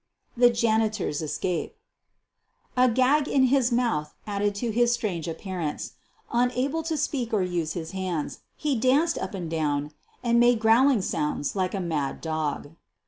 [0.35, 1.77] THE JANITOR'S ESCAPE
[2.75, 5.91] A gag in his mouth added to his strange appear ance.
[6.31, 9.91] Unable to speak or use his hands, he danced up and down
[10.23, 12.71] and made growling sounds like a mad dog.